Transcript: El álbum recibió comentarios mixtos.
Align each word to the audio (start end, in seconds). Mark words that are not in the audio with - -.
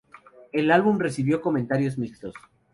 El 0.51 0.71
álbum 0.71 0.97
recibió 0.97 1.41
comentarios 1.41 1.99
mixtos. 1.99 2.33